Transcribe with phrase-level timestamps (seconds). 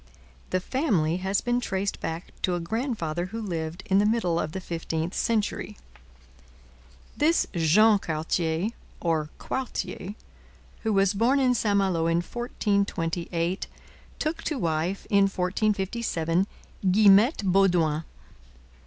[0.49, 4.51] The family has been traced back to a grandfather who lived in the middle of
[4.51, 5.77] the fifteenth century.
[7.15, 8.69] This Jean Cartier,
[8.99, 10.15] or Quartier,
[10.81, 13.67] who was born in St Malo in 1428,
[14.17, 16.47] took to wife in 1457
[16.89, 18.03] Guillemette Baudoin.